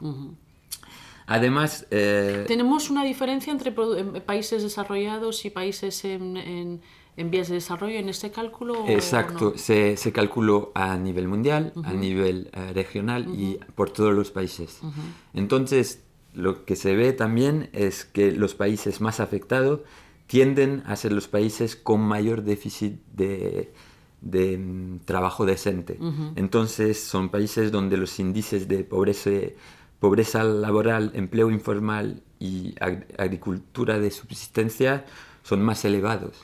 Además... 1.26 1.86
Eh, 1.90 2.44
¿Tenemos 2.48 2.90
una 2.90 3.04
diferencia 3.04 3.52
entre 3.52 3.72
países 3.72 4.62
desarrollados 4.62 5.44
y 5.44 5.50
países 5.50 6.04
en, 6.04 6.80
vías 7.16 7.48
de 7.48 7.54
desarrollo 7.54 7.98
en 7.98 8.08
este 8.08 8.30
cálculo? 8.30 8.88
Exacto, 8.88 9.56
se, 9.56 9.96
se, 9.96 10.12
calculó 10.12 10.72
a 10.74 10.96
nivel 10.96 11.28
mundial, 11.28 11.72
a 11.84 11.92
nivel 11.92 12.50
eh, 12.52 12.72
regional 12.72 13.26
y 13.34 13.60
por 13.74 13.90
todos 13.90 14.14
los 14.14 14.30
países. 14.30 14.80
Entonces, 15.34 16.02
lo 16.34 16.64
que 16.64 16.76
se 16.76 16.96
ve 16.96 17.12
también 17.12 17.68
es 17.72 18.04
que 18.04 18.32
los 18.32 18.54
países 18.54 19.00
más 19.00 19.20
afectados 19.20 19.80
tienden 20.26 20.82
a 20.86 20.96
ser 20.96 21.12
los 21.12 21.28
países 21.28 21.76
con 21.76 22.00
mayor 22.00 22.42
déficit 22.42 23.00
de 23.12 23.72
de 24.20 24.58
mm, 24.58 25.00
trabajo 25.04 25.46
decente. 25.46 25.98
Entonces 26.36 27.02
son 27.02 27.28
países 27.28 27.72
donde 27.72 27.96
los 27.96 28.18
índices 28.18 28.68
de 28.68 28.84
pobreza, 28.84 29.30
pobreza 30.00 30.44
laboral, 30.44 31.12
empleo 31.14 31.50
informal 31.50 32.22
y 32.38 32.74
agricultura 33.16 33.98
de 33.98 34.10
subsistencia 34.10 35.04
son 35.42 35.62
más 35.62 35.84
elevados. 35.84 36.36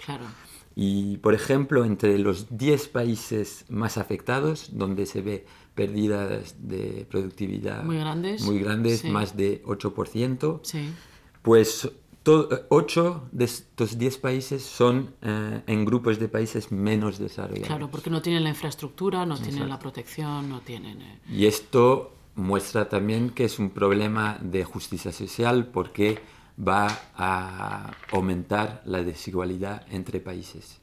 Y, 0.77 1.19
por 1.19 1.35
ejemplo, 1.35 1.85
entre 1.85 2.19
los 2.19 2.57
10 2.57 2.89
países 2.89 3.65
más 3.69 3.97
afectados, 3.97 4.71
donde 4.73 5.07
se 5.07 5.23
ve 5.23 5.47
pérdidas 5.75 6.57
de 6.59 7.07
productividad 7.09 7.85
muy 7.85 7.99
grandes, 7.99 8.43
muy 8.43 8.59
grandes 8.59 9.05
más 9.05 9.37
de 9.37 9.63
8%, 9.65 10.61
pues 11.43 11.91
Ocho 12.27 13.29
de 13.33 13.45
estos 13.45 13.99
diez 13.99 14.17
países 14.17 14.63
son 14.63 15.15
eh, 15.21 15.63
en 15.67 15.85
grupos 15.85 16.19
de 16.19 16.29
países 16.29 16.73
menos 16.73 17.19
desarrollados. 17.19 17.67
Claro, 17.67 17.91
porque 17.91 18.09
no 18.09 18.23
tienen 18.23 18.45
la 18.45 18.51
infraestructura, 18.51 19.27
no 19.27 19.37
tienen 19.37 19.69
la 19.69 19.79
protección, 19.79 20.49
no 20.49 20.61
tienen... 20.61 21.03
Eh, 21.03 21.19
y 21.31 21.47
esto 21.47 22.15
muestra 22.35 22.89
también 22.89 23.31
que 23.31 23.45
es 23.45 23.59
un 23.59 23.71
problema 23.71 24.39
de 24.41 24.65
justicia 24.65 25.13
social 25.13 25.67
porque 25.67 26.19
va 26.57 26.89
a 27.15 27.93
aumentar 28.11 28.83
la 28.87 29.03
desigualdad 29.03 29.83
entre 29.91 30.21
países. 30.21 30.81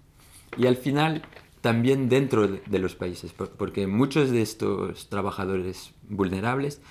Y 0.57 0.67
al 0.67 0.75
final, 0.75 1.23
también 1.61 2.07
dentro 2.07 2.47
de 2.47 2.79
los 2.79 2.95
países, 2.95 3.33
porque 3.33 3.87
muchos 3.87 4.29
de 4.29 4.43
estos 4.43 5.09
trabajadores 5.09 5.91
vulnerables 6.07 6.81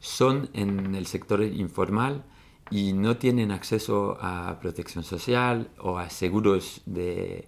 son 0.00 0.50
en 0.54 0.96
el 0.96 1.06
sector 1.06 1.42
informal 1.42 2.24
y 2.72 2.94
no 2.94 3.18
tienen 3.18 3.50
acceso 3.50 4.16
a 4.20 4.58
protección 4.60 5.04
social 5.04 5.68
o 5.78 5.98
a 5.98 6.08
seguros 6.08 6.80
de, 6.86 7.46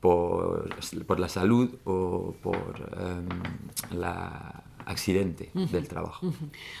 por, 0.00 0.68
la 1.20 1.28
salud 1.28 1.70
o 1.84 2.34
por 2.42 2.74
el 3.90 4.02
em, 4.02 4.06
accidente 4.84 5.50
del 5.54 5.86
trabajo. 5.86 6.26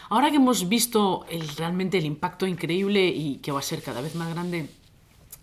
Ahora 0.08 0.30
que 0.30 0.36
hemos 0.36 0.68
visto 0.68 1.24
realmente 1.56 1.98
el 1.98 2.06
impacto 2.06 2.46
increíble 2.46 3.06
y 3.06 3.36
que 3.36 3.52
va 3.52 3.60
a 3.60 3.62
ser 3.62 3.82
cada 3.82 4.00
vez 4.00 4.16
más 4.16 4.30
grande 4.34 4.68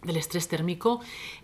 del 0.04 0.18
estrés 0.18 0.50
térmico, 0.50 1.00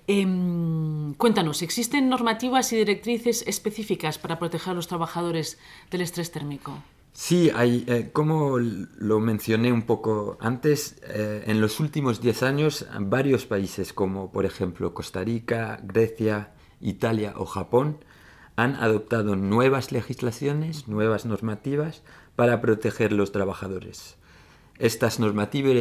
em, 0.06 1.14
cuéntanos, 1.14 1.62
¿existen 1.62 2.10
normativas 2.10 2.74
y 2.74 2.76
directrices 2.76 3.46
específicas 3.48 4.18
para 4.18 4.38
proteger 4.38 4.72
a 4.72 4.76
los 4.76 4.88
trabajadores 4.88 5.58
del 5.92 6.02
estrés 6.02 6.30
térmico? 6.30 6.74
Sí, 7.12 7.52
hay, 7.54 7.84
eh, 7.88 8.12
como 8.14 8.58
lo 8.60 9.20
mencioné 9.20 9.74
un 9.74 9.82
poco 9.82 10.38
antes, 10.40 11.02
eh, 11.04 11.44
en 11.48 11.60
los 11.60 11.80
últimos 11.80 12.22
10 12.22 12.44
años 12.44 12.86
varios 13.00 13.46
países 13.46 13.94
como 13.94 14.32
por 14.32 14.46
ejemplo 14.46 14.94
Costa 14.94 15.24
Rica, 15.24 15.80
Grecia, 15.84 16.54
Italia 16.80 17.34
o 17.36 17.46
Japón 17.46 17.98
han 18.56 18.76
adoptado 18.76 19.36
nuevas 19.36 19.92
legislaciones, 19.92 20.88
nuevas 20.88 21.26
normativas 21.26 22.04
para 22.36 22.62
proteger 22.62 23.12
los 23.12 23.32
trabajadores. 23.32 24.18
Estas 24.78 25.20
normativas 25.20 25.76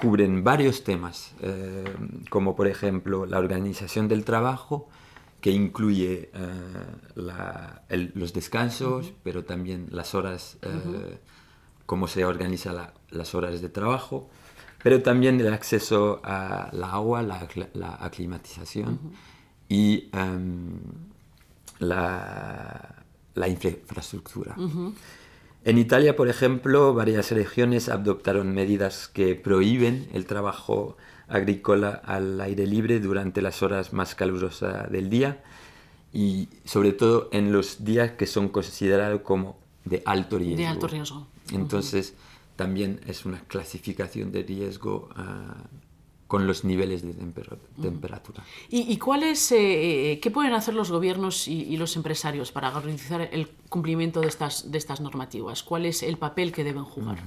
cubren 0.00 0.44
varios 0.44 0.84
temas, 0.84 1.34
eh, 1.42 1.84
como 2.30 2.54
por 2.54 2.68
ejemplo 2.68 3.26
la 3.26 3.38
organización 3.38 4.06
del 4.06 4.24
trabajo, 4.24 4.88
que 5.42 5.50
incluye 5.50 6.30
eh, 6.32 8.10
los 8.14 8.32
descansos, 8.32 9.12
pero 9.24 9.44
también 9.44 9.88
las 9.90 10.14
horas, 10.14 10.56
eh, 10.62 11.18
cómo 11.84 12.06
se 12.06 12.24
organizan 12.24 12.76
las 13.10 13.34
horas 13.34 13.60
de 13.60 13.68
trabajo, 13.68 14.30
pero 14.84 15.02
también 15.02 15.40
el 15.40 15.52
acceso 15.52 16.20
a 16.22 16.70
la 16.72 16.92
agua, 16.92 17.22
la, 17.22 17.98
aclimatización 18.00 19.00
y 19.68 20.08
em, 20.12 20.78
la, 21.80 23.04
infraestructura. 23.34 24.54
En 25.64 25.78
Italia, 25.78 26.14
por 26.14 26.28
ejemplo, 26.28 26.94
varias 26.94 27.32
regiones 27.32 27.88
adoptaron 27.88 28.54
medidas 28.54 29.08
que 29.08 29.34
prohíben 29.34 30.08
el 30.12 30.26
trabajo 30.26 30.96
agrícola 31.32 32.02
al 32.04 32.40
aire 32.40 32.66
libre 32.66 33.00
durante 33.00 33.40
las 33.40 33.62
horas 33.62 33.92
más 33.92 34.14
calurosas 34.14 34.90
del 34.92 35.08
día 35.08 35.42
y 36.12 36.48
sobre 36.64 36.92
todo 36.92 37.28
en 37.32 37.52
los 37.52 37.84
días 37.84 38.12
que 38.12 38.26
son 38.26 38.48
considerados 38.48 39.22
como 39.22 39.56
de 39.84 40.02
alto 40.04 40.38
riesgo. 40.38 40.58
De 40.58 40.66
alto 40.66 40.86
riesgo. 40.86 41.26
Entonces 41.52 42.14
también 42.56 43.00
es 43.06 43.24
una 43.24 43.40
clasificación 43.40 44.30
de 44.30 44.42
riesgo 44.42 45.08
ah, 45.16 45.56
con 46.32 46.46
los 46.46 46.64
niveles 46.64 47.02
de 47.02 47.12
temperatura. 47.12 48.42
¿Y, 48.70 48.96
cuáles, 48.96 49.52
eh, 49.52 50.18
qué 50.22 50.30
pueden 50.30 50.54
hacer 50.54 50.72
los 50.72 50.90
gobiernos 50.90 51.46
y, 51.46 51.76
los 51.76 51.94
empresarios 51.94 52.52
para 52.52 52.70
garantizar 52.70 53.28
el 53.30 53.50
cumplimiento 53.68 54.22
de 54.22 54.28
estas, 54.28 54.72
de 54.72 54.78
estas 54.78 55.02
normativas? 55.02 55.62
¿Cuál 55.62 55.84
es 55.84 56.02
el 56.02 56.16
papel 56.16 56.50
que 56.50 56.64
deben 56.64 56.84
jugar? 56.84 57.18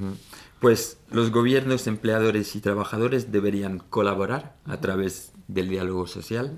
Pues 0.59 0.97
los 1.12 1.29
gobiernos, 1.29 1.85
empleadores 1.85 2.55
y 2.55 2.62
trabajadores 2.62 3.31
deberían 3.31 3.77
colaborar 3.77 4.55
a 4.65 4.77
través 4.77 5.33
del 5.47 5.69
diálogo 5.69 6.07
social 6.07 6.57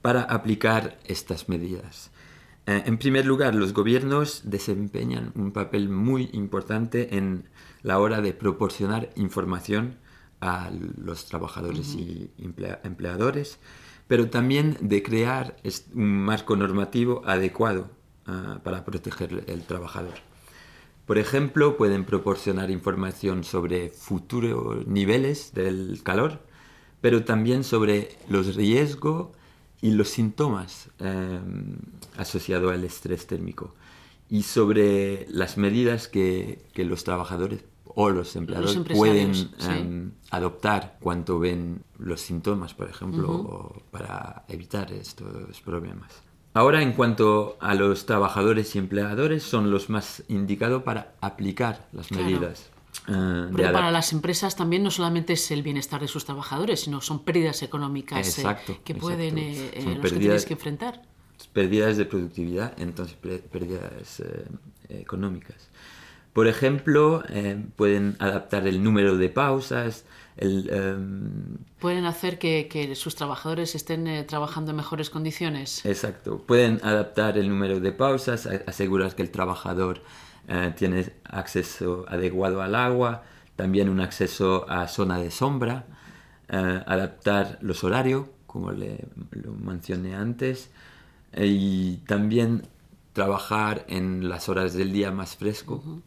para 0.00 0.22
aplicar 0.22 0.98
estas 1.04 1.50
medidas. 1.50 2.10
Eh, 2.64 2.84
en 2.86 2.96
primer 2.96 3.26
lugar, 3.26 3.54
los 3.54 3.74
gobiernos 3.74 4.40
desempeñan 4.44 5.32
un 5.34 5.52
papel 5.52 5.90
muy 5.90 6.30
importante 6.32 7.18
en 7.18 7.50
la 7.82 7.98
hora 7.98 8.22
de 8.22 8.32
proporcionar 8.32 9.10
información 9.14 9.98
a 10.42 10.70
los 10.96 11.26
trabajadores 11.26 11.94
y 11.94 12.30
empleadores, 12.82 13.60
pero 14.08 14.28
también 14.28 14.76
de 14.80 15.02
crear 15.02 15.56
un 15.94 16.24
marco 16.24 16.56
normativo 16.56 17.22
adecuado 17.24 17.88
ah, 18.26 18.58
para 18.64 18.84
proteger 18.84 19.44
el 19.46 19.62
trabajador. 19.62 20.14
Por 21.06 21.18
ejemplo, 21.18 21.76
pueden 21.76 22.04
proporcionar 22.04 22.70
información 22.70 23.44
sobre 23.44 23.90
futuros 23.90 24.84
niveles 24.86 25.54
del 25.54 26.00
calor, 26.02 26.40
pero 27.00 27.24
también 27.24 27.62
sobre 27.62 28.16
los 28.28 28.56
riesgos 28.56 29.28
y 29.80 29.92
los 29.92 30.08
síntomas 30.08 30.90
em, 30.98 31.76
asociados 32.16 32.72
al 32.72 32.84
estrés 32.84 33.26
térmico 33.28 33.74
y 34.28 34.42
sobre 34.42 35.26
las 35.28 35.56
medidas 35.56 36.08
que, 36.08 36.64
que 36.72 36.84
los 36.84 37.04
trabajadores 37.04 37.64
o 37.84 38.10
los 38.10 38.34
empleadores 38.36 38.78
pueden 38.94 39.32
em, 39.60 40.12
adoptar 40.30 40.96
cuando 41.00 41.38
ven 41.38 41.82
los 41.98 42.20
síntomas, 42.20 42.74
por 42.74 42.88
ejemplo, 42.88 43.82
para 43.90 44.44
evitar 44.48 44.92
estos 44.92 45.60
problemas. 45.60 46.22
Ahora, 46.54 46.82
en 46.82 46.92
cuanto 46.92 47.56
a 47.60 47.74
los 47.74 48.04
trabajadores 48.04 48.74
y 48.76 48.78
empleadores, 48.78 49.42
son 49.42 49.70
los 49.70 49.88
más 49.88 50.22
indicados 50.28 50.82
para 50.82 51.14
aplicar 51.20 51.88
las 51.92 52.10
medidas. 52.10 52.70
Eh, 53.08 53.48
Pero 53.56 53.72
para 53.72 53.90
las 53.90 54.12
empresas 54.12 54.54
también 54.54 54.82
no 54.82 54.90
solamente 54.90 55.32
es 55.32 55.50
el 55.50 55.62
bienestar 55.62 56.00
de 56.02 56.08
sus 56.08 56.26
trabajadores, 56.26 56.80
sino 56.80 57.00
son 57.00 57.24
pérdidas 57.24 57.62
económicas 57.62 58.38
eh, 58.38 58.56
que 58.84 58.94
pueden 58.94 59.38
eh, 59.38 59.98
los 60.00 60.12
que 60.12 60.46
que 60.46 60.52
enfrentar. 60.52 61.02
Pérdidas 61.54 61.96
de 61.96 62.04
productividad, 62.04 62.74
entonces 62.78 63.16
pérdidas 63.16 64.22
económicas. 64.88 65.68
Por 66.32 66.46
ejemplo, 66.46 67.22
eh, 67.28 67.62
pueden 67.76 68.16
adaptar 68.18 68.66
el 68.66 68.82
número 68.82 69.16
de 69.18 69.28
pausas. 69.28 70.06
Em, 70.38 71.58
pueden 71.78 72.06
hacer 72.06 72.38
que, 72.38 72.92
sus 72.94 73.14
trabajadores 73.16 73.74
estén 73.74 74.06
eh, 74.06 74.24
trabajando 74.24 74.70
en 74.70 74.78
mejores 74.78 75.10
condiciones. 75.10 75.84
Exacto. 75.84 76.38
Pueden 76.38 76.80
adaptar 76.82 77.36
el 77.36 77.50
número 77.50 77.80
de 77.80 77.92
pausas, 77.92 78.46
asegurar 78.46 79.14
que 79.14 79.22
el 79.22 79.30
trabajador 79.30 80.00
eh, 80.48 80.72
tiene 80.74 81.12
acceso 81.24 82.06
adecuado 82.08 82.62
al 82.62 82.76
agua, 82.76 83.24
también 83.56 83.90
un 83.90 84.00
acceso 84.00 84.64
a 84.70 84.88
zona 84.88 85.18
de 85.18 85.30
sombra, 85.30 85.84
adaptar 86.48 87.58
los 87.62 87.82
horarios, 87.82 88.26
como 88.46 88.72
le, 88.72 89.06
lo 89.30 89.52
mencioné 89.52 90.14
antes, 90.14 90.70
y 91.34 91.96
también 92.06 92.68
trabajar 93.14 93.86
en 93.88 94.28
las 94.28 94.50
horas 94.50 94.74
del 94.74 94.92
día 94.92 95.10
más 95.12 95.36
fresco 95.36 96.02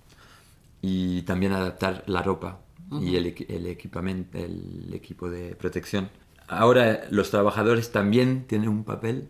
y 0.81 1.23
también 1.23 1.53
adaptar 1.53 2.03
la 2.07 2.21
ropa 2.21 2.61
y 3.01 3.15
el, 3.15 3.33
el, 3.49 3.67
equipamiento, 3.67 4.37
el 4.37 4.93
equipo 4.93 5.29
de 5.29 5.55
protección. 5.55 6.09
Ahora 6.47 7.07
los 7.09 7.31
trabajadores 7.31 7.91
también 7.91 8.45
tienen 8.47 8.69
un 8.69 8.83
papel, 8.83 9.29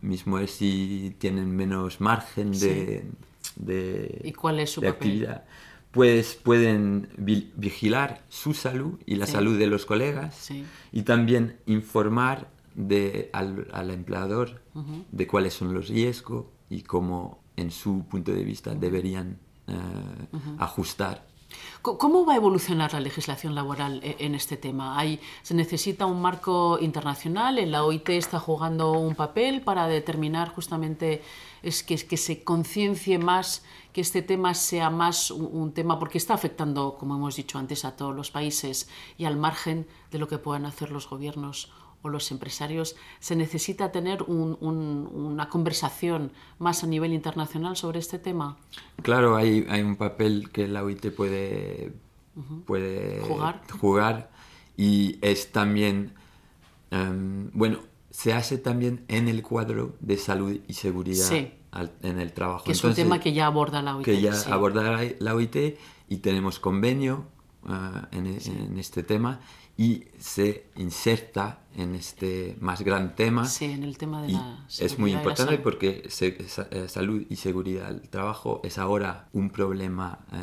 mismo 0.00 0.38
es 0.38 0.52
si 0.52 1.14
tienen 1.18 1.54
menos 1.54 2.00
margen 2.00 2.52
de, 2.52 3.04
de, 3.56 4.20
¿Y 4.24 4.32
cuál 4.32 4.60
es 4.60 4.70
su 4.70 4.86
actividad. 4.86 5.44
Pues 5.90 6.36
pueden 6.42 7.08
vigilar 7.18 8.22
su 8.30 8.54
salud 8.54 8.98
y 9.04 9.16
la 9.16 9.26
salud 9.26 9.58
de 9.58 9.66
los 9.66 9.84
colegas 9.84 10.50
y 10.90 11.02
también 11.02 11.58
informar 11.66 12.48
de, 12.74 13.28
al, 13.34 13.68
al 13.72 13.90
empleador 13.90 14.62
de 15.10 15.26
cuáles 15.26 15.52
son 15.52 15.74
los 15.74 15.88
riesgos 15.88 16.46
y 16.70 16.82
cómo 16.82 17.42
en 17.56 17.70
su 17.70 18.06
punto 18.08 18.32
de 18.32 18.42
vista 18.42 18.74
deberían 18.74 19.38
eh, 19.66 19.74
ajustar. 20.58 21.32
¿Cómo 21.82 22.24
va 22.24 22.34
a 22.34 22.36
evolucionar 22.36 22.92
la 22.92 23.00
legislación 23.00 23.54
laboral 23.54 24.00
eh, 24.02 24.16
en 24.20 24.34
este 24.34 24.56
tema? 24.56 24.98
¿Hay, 24.98 25.20
¿Se 25.42 25.54
necesita 25.54 26.06
un 26.06 26.22
marco 26.22 26.78
internacional? 26.80 27.58
¿La 27.70 27.84
OIT 27.84 28.08
está 28.10 28.38
jugando 28.38 28.92
un 28.92 29.14
papel 29.14 29.62
para 29.62 29.86
determinar 29.88 30.54
justamente 30.54 31.22
es 31.62 31.82
que, 31.82 31.96
que 31.96 32.16
se 32.16 32.44
conciencie 32.44 33.18
más, 33.18 33.64
que 33.92 34.00
este 34.00 34.22
tema 34.22 34.54
sea 34.54 34.90
más 34.90 35.30
un, 35.30 35.72
tema, 35.72 35.98
porque 35.98 36.18
está 36.18 36.34
afectando, 36.34 36.96
como 36.98 37.16
hemos 37.16 37.36
dicho 37.36 37.58
antes, 37.58 37.84
a 37.84 37.96
todos 37.96 38.14
los 38.14 38.30
países 38.30 38.88
y 39.18 39.24
al 39.24 39.36
margen 39.36 39.86
de 40.10 40.18
lo 40.18 40.28
que 40.28 40.38
puedan 40.38 40.66
hacer 40.66 40.90
los 40.90 41.08
gobiernos 41.08 41.72
o 42.02 42.08
los 42.08 42.30
empresarios, 42.30 42.96
se 43.20 43.36
necesita 43.36 43.92
tener 43.92 44.22
una 44.22 45.48
conversación 45.48 46.32
más 46.58 46.82
a 46.84 46.86
nivel 46.86 47.12
internacional 47.12 47.76
sobre 47.76 48.00
este 48.00 48.18
tema? 48.18 48.56
Claro, 49.02 49.36
hay, 49.36 49.66
hay 49.68 49.82
un 49.82 49.96
papel 49.96 50.50
que 50.50 50.66
la 50.66 50.82
OIT 50.82 51.14
puede, 51.14 51.92
puede 52.66 53.20
jugar. 53.22 53.62
jugar 53.80 54.30
y 54.76 55.18
es 55.22 55.52
también, 55.52 56.12
em, 56.90 57.50
bueno, 57.52 57.78
se 58.10 58.32
hace 58.32 58.58
también 58.58 59.04
en 59.08 59.28
el 59.28 59.42
cuadro 59.42 59.94
de 60.00 60.18
salud 60.18 60.58
y 60.66 60.74
seguridad 60.74 61.30
en 62.02 62.20
el 62.20 62.32
trabajo. 62.32 62.64
Que 62.64 62.72
es 62.72 62.84
un 62.84 62.94
tema 62.94 63.20
que 63.20 63.32
ya 63.32 63.46
aborda 63.46 63.80
la 63.80 63.96
OIT. 63.96 64.04
Que 64.04 64.20
ya 64.20 64.32
aborda 64.50 65.00
la 65.18 65.34
OIT 65.34 65.78
y 66.08 66.16
tenemos 66.18 66.58
convenio 66.58 67.26
ah, 67.66 68.08
en, 68.12 68.26
en 68.26 68.78
este 68.78 69.02
tema 69.02 69.40
y 69.76 70.04
se 70.18 70.66
inserta 70.76 71.60
en 71.76 71.94
este 71.94 72.56
más 72.60 72.82
gran 72.82 73.14
tema. 73.16 73.46
Sí, 73.46 73.64
en 73.66 73.82
el 73.82 73.96
tema 73.96 74.20
de 74.22 74.32
la 74.32 74.64
Es 74.78 74.98
muy 74.98 75.12
importante 75.18 75.52
porque 75.62 76.04
se- 76.10 76.46
sa- 76.48 76.68
eh, 76.70 76.88
salud 76.88 77.24
y 77.30 77.36
seguridad 77.36 77.88
del 77.88 78.08
trabajo 78.08 78.60
es 78.64 78.76
ahora 78.78 79.28
un 79.32 79.50
problema, 79.50 80.18
eh, 80.32 80.38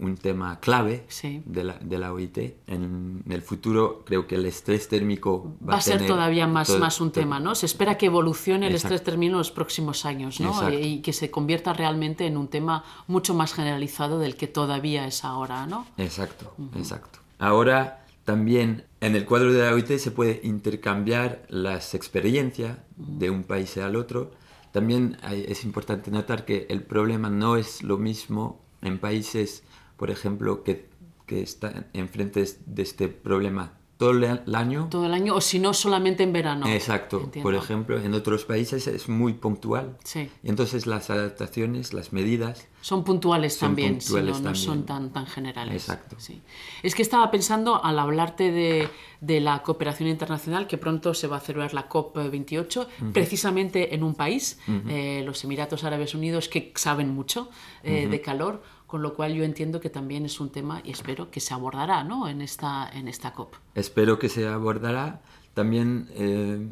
un 0.00 0.16
tema 0.16 0.60
clave 0.60 1.04
Sí. 1.08 1.42
de, 1.46 1.64
la, 1.64 1.74
de 1.80 1.98
la 1.98 2.12
OIT. 2.12 2.38
En, 2.66 3.22
el 3.28 3.42
futuro 3.42 4.02
creo 4.06 4.26
que 4.26 4.34
el 4.36 4.46
estrés 4.46 4.88
térmico 4.88 5.54
va, 5.62 5.72
Va 5.72 5.78
a 5.78 5.80
ser 5.80 5.94
tener 5.98 6.08
todavía 6.10 6.46
más, 6.46 6.66
todo- 6.68 6.78
más 6.78 7.00
un 7.00 7.10
todo- 7.10 7.20
tema, 7.22 7.40
¿no? 7.40 7.54
Se 7.54 7.66
espera 7.66 7.96
que 7.98 8.06
evolucione 8.06 8.66
el 8.66 8.72
Exacto. 8.74 8.94
estrés 8.96 9.04
térmico 9.12 9.32
en 9.32 9.38
los 9.38 9.50
próximos 9.50 10.04
años, 10.04 10.40
¿no? 10.40 10.50
Exacto. 10.50 10.78
Y 10.78 11.00
que 11.02 11.12
se 11.12 11.30
convierta 11.30 11.72
realmente 11.72 12.26
en 12.26 12.36
un 12.36 12.48
tema 12.48 12.84
mucho 13.06 13.34
más 13.34 13.52
generalizado 13.54 14.18
del 14.18 14.36
que 14.36 14.46
todavía 14.46 15.06
es 15.06 15.24
ahora, 15.24 15.66
¿no? 15.66 15.86
Exacto, 15.98 16.54
exacto. 16.76 17.18
Ahora 17.38 18.04
también 18.24 18.84
en 19.00 19.16
el 19.16 19.26
cuadro 19.26 19.52
de 19.52 19.62
la 19.62 19.74
OIT 19.74 19.98
se 19.98 20.10
puede 20.10 20.40
intercambiar 20.44 21.42
las 21.48 21.94
experiencias 21.94 22.78
de 22.96 23.30
un 23.30 23.42
país 23.44 23.76
al 23.76 23.96
otro. 23.96 24.30
También 24.72 25.18
hay- 25.22 25.44
es 25.46 25.64
importante 25.64 26.10
notar 26.10 26.44
que 26.44 26.66
el 26.70 26.82
problema 26.82 27.30
no 27.30 27.56
es 27.56 27.82
lo 27.82 27.96
mismo 27.98 28.60
en 28.82 28.98
países, 28.98 29.62
por 30.04 30.10
ejemplo, 30.10 30.62
que, 30.62 30.90
que 31.24 31.40
están 31.40 31.86
enfrente 31.94 32.44
de 32.66 32.82
este 32.82 33.08
problema 33.08 33.72
todo 33.96 34.10
el 34.10 34.54
año. 34.54 34.88
Todo 34.90 35.06
el 35.06 35.14
año, 35.14 35.34
o 35.34 35.40
si 35.40 35.58
no, 35.58 35.72
solamente 35.72 36.24
en 36.24 36.32
verano. 36.32 36.66
Exacto. 36.66 37.20
Entiendo. 37.22 37.48
Por 37.48 37.54
ejemplo, 37.54 37.98
en 37.98 38.12
otros 38.12 38.44
países 38.44 38.86
es 38.86 39.08
muy 39.08 39.34
puntual. 39.34 39.96
Sí. 40.04 40.28
Y 40.42 40.50
entonces 40.50 40.86
las 40.86 41.10
adaptaciones, 41.10 41.94
las 41.94 42.12
medidas, 42.12 42.68
Son 42.80 43.02
puntuales 43.04 43.54
Son 43.54 43.70
también, 43.70 43.98
puntuales 43.98 44.36
si 44.36 44.42
no, 44.42 44.48
no 44.50 44.54
son 44.54 44.84
tan, 44.84 45.10
tan 45.10 45.26
generales. 45.26 45.74
Exacto. 45.74 46.16
Sí. 46.18 46.42
Es 46.82 46.94
que 46.94 47.02
estaba 47.02 47.30
pensando 47.30 47.82
al 47.82 47.98
hablarte 47.98 48.50
de, 48.50 48.90
de 49.20 49.40
la 49.40 49.62
cooperación 49.62 50.08
internacional, 50.08 50.66
que 50.66 50.76
pronto 50.76 51.14
se 51.14 51.28
va 51.28 51.38
a 51.38 51.40
celebrar 51.40 51.72
la 51.72 51.88
COP28, 51.88 52.86
precisamente 53.12 53.94
en 53.94 54.02
un 54.02 54.14
país, 54.14 54.58
eh, 54.88 55.22
los 55.24 55.44
Emiratos 55.44 55.84
Árabes 55.84 56.14
Unidos, 56.14 56.48
que 56.48 56.72
saben 56.74 57.08
mucho 57.14 57.48
eh, 57.84 58.06
de 58.06 58.20
calor, 58.20 58.62
con 58.86 59.02
lo 59.02 59.14
cual 59.14 59.34
yo 59.34 59.44
entiendo 59.44 59.80
que 59.80 59.90
también 59.90 60.24
es 60.24 60.40
un 60.40 60.50
tema 60.50 60.80
y 60.84 60.90
espero 60.92 61.30
que 61.30 61.40
se 61.40 61.52
abordará 61.54 62.04
¿no? 62.04 62.28
en, 62.28 62.40
esta, 62.42 62.88
en 62.92 63.08
esta 63.08 63.32
COP. 63.32 63.54
espero 63.74 64.18
que 64.18 64.28
se 64.28 64.46
abordará 64.46 65.20
también 65.54 66.08
eh, 66.14 66.66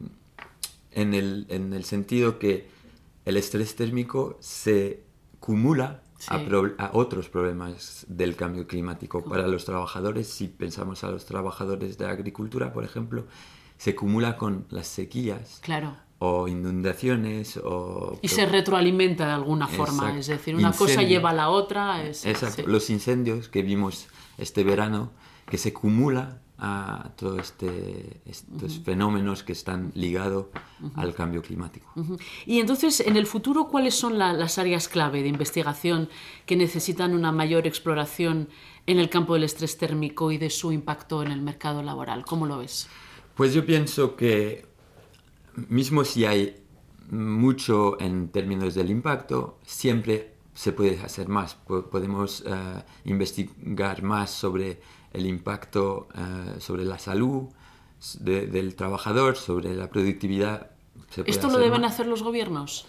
en, 0.93 1.15
el, 1.15 1.47
en 1.49 1.73
el 1.73 1.85
sentido 1.85 2.39
que 2.39 2.69
el 3.25 3.37
estrés 3.37 3.75
térmico 3.77 4.37
se 4.41 5.05
cumula 5.41 6.03
a, 6.29 6.39
Sí. 6.39 6.45
pro- 6.47 6.75
a 6.79 6.91
otros 6.93 7.29
problemas 7.29 8.07
del 8.09 8.37
cambio 8.37 8.67
climático. 8.69 9.25
Para 9.25 9.49
los 9.49 9.65
trabajadores, 9.65 10.29
si 10.29 10.47
pensamos 10.47 11.03
a 11.03 11.11
los 11.11 11.25
trabajadores 11.27 11.99
de 11.99 12.07
agricultura, 12.07 12.73
por 12.73 12.85
ejemplo, 12.85 13.27
se 13.77 13.97
cumula 13.97 14.37
con 14.37 14.65
las 14.71 14.87
sequías 14.87 15.59
Claro. 15.63 15.97
O 16.25 16.47
inundaciones 16.47 17.57
o... 17.57 18.17
Y 18.23 18.29
se 18.29 18.47
retroalimenta 18.47 19.27
de 19.27 19.33
alguna 19.33 19.67
forma, 19.67 20.17
es 20.17 20.29
decir, 20.29 20.55
una 20.55 20.71
cosa 20.73 21.03
lleva 21.03 21.31
a 21.31 21.33
la 21.33 21.49
otra. 21.51 22.05
es- 22.05 22.25
Exacto, 22.25 22.63
sí. 22.63 22.71
los 22.71 22.91
incendios 22.91 23.49
que 23.49 23.63
vimos 23.63 24.07
este 24.39 24.63
verano, 24.63 25.11
que 25.51 25.59
se 25.59 25.71
acumula 25.71 26.39
a 26.59 27.11
todos 27.17 27.41
este, 27.41 28.21
estos 28.25 28.79
fenómenos 28.85 29.43
que 29.43 29.51
están 29.53 29.91
ligados 29.97 30.47
al 30.95 31.13
cambio 31.13 31.43
climático. 31.43 31.93
Y 32.47 32.61
entonces, 32.61 33.01
en 33.01 33.17
el 33.17 33.27
futuro, 33.27 33.67
¿cuáles 33.67 33.95
son 33.97 34.17
la- 34.17 34.33
las 34.33 34.59
áreas 34.59 34.87
clave 34.87 35.23
de 35.23 35.29
investigación 35.29 36.09
que 36.47 36.55
necesitan 36.55 37.15
una 37.15 37.33
mayor 37.33 37.67
exploración 37.67 38.49
en 38.87 39.01
el 39.01 39.09
campo 39.11 39.35
del 39.35 39.43
estrés 39.43 39.77
térmico 39.77 40.31
y 40.31 40.39
de 40.39 40.51
su 40.51 40.71
impacto 40.71 41.25
en 41.25 41.33
el 41.33 41.43
mercado 41.43 41.83
laboral? 41.83 42.25
¿Cómo 42.25 42.47
lo 42.47 42.59
ves? 42.59 42.87
Pues 43.35 43.55
yo 43.55 43.67
pienso 43.67 44.15
que 44.15 44.71
mismo 45.69 46.05
si 46.05 46.25
hay 46.25 46.57
mucho 47.11 48.01
en 48.01 48.29
términos 48.29 48.75
del 48.75 48.91
impacto, 48.91 49.59
siempre 49.65 50.35
se 50.55 50.73
puede 50.73 51.01
hacer 51.01 51.29
más. 51.29 51.55
Po- 51.55 51.87
Podemos 51.91 52.43
eh, 52.47 52.83
investigar 53.05 54.03
más 54.03 54.31
sobre 54.31 54.81
el 55.13 55.27
impacto 55.27 56.09
eh, 56.15 56.61
sobre 56.61 56.85
la 56.85 56.99
salud 56.99 57.49
de- 58.21 58.47
del 58.47 58.75
trabajador, 58.77 59.37
sobre 59.37 59.75
la 59.75 59.89
productividad. 59.91 60.71
Se 61.11 61.23
puede 61.23 61.31
¿Esto 61.31 61.49
lo 61.49 61.59
deben 61.59 61.83
más. 61.83 61.93
hacer 61.93 62.07
los 62.07 62.23
gobiernos? 62.23 62.87